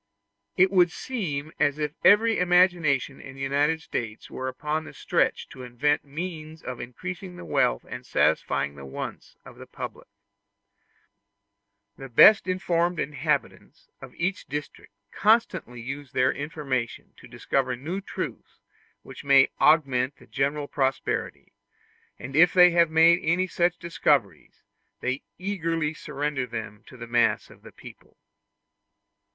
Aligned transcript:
It 0.57 0.71
would 0.71 0.91
seem 0.91 1.51
as 1.59 1.77
if 1.77 1.91
every 2.03 2.39
imagination 2.39 3.21
in 3.21 3.35
the 3.35 3.41
United 3.41 3.83
States 3.83 4.31
were 4.31 4.47
upon 4.47 4.83
the 4.83 4.95
stretch 4.95 5.47
to 5.49 5.61
invent 5.61 6.03
means 6.03 6.63
of 6.63 6.79
increasing 6.79 7.35
the 7.35 7.45
wealth 7.45 7.85
and 7.87 8.03
satisfying 8.03 8.73
the 8.73 8.83
wants 8.83 9.35
of 9.45 9.57
the 9.57 9.67
public. 9.67 10.07
The 11.99 12.09
best 12.09 12.47
informed 12.47 12.99
inhabitants 12.99 13.89
of 14.01 14.15
each 14.15 14.47
district 14.47 14.91
constantly 15.11 15.79
use 15.79 16.13
their 16.13 16.33
information 16.33 17.13
to 17.17 17.27
discover 17.27 17.75
new 17.75 18.01
truths 18.01 18.59
which 19.03 19.23
may 19.23 19.49
augment 19.59 20.15
the 20.15 20.25
general 20.25 20.67
prosperity; 20.67 21.53
and 22.17 22.35
if 22.35 22.55
they 22.55 22.71
have 22.71 22.89
made 22.89 23.19
any 23.21 23.45
such 23.45 23.77
discoveries, 23.77 24.63
they 25.01 25.21
eagerly 25.37 25.93
surrender 25.93 26.47
them 26.47 26.81
to 26.87 26.97
the 26.97 27.05
mass 27.05 27.51
of 27.51 27.61
the 27.61 27.71
people. 27.71 28.17